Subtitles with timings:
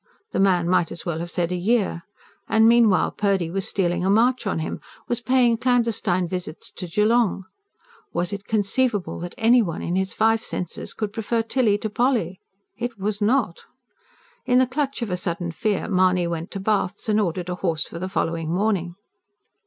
[0.31, 2.01] The man might as well have said a year.
[2.49, 7.43] And meanwhile Purdy was stealing a march on him, was paying clandestine visits to Geelong.
[8.11, 12.39] Was it conceivable that anyone in his five senses could prefer Tilly to Polly?
[12.79, 13.65] It was not.
[14.47, 17.85] In the clutch of a sudden fear Mahony went to Bath's and ordered a horse
[17.85, 18.95] for the following morning.